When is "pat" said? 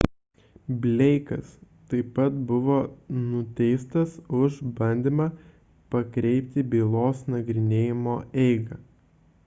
2.15-2.39